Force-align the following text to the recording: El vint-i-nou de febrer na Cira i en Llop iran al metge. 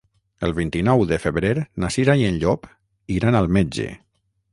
El 0.45 0.53
vint-i-nou 0.59 1.03
de 1.11 1.19
febrer 1.25 1.51
na 1.83 1.91
Cira 1.97 2.15
i 2.21 2.25
en 2.31 2.39
Llop 2.45 2.65
iran 3.17 3.39
al 3.41 3.51
metge. 3.59 3.87